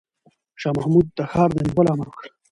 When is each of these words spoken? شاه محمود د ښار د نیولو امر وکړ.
شاه 0.61 0.73
محمود 0.77 1.07
د 1.17 1.19
ښار 1.31 1.49
د 1.53 1.57
نیولو 1.67 1.91
امر 1.93 2.07
وکړ. 2.09 2.25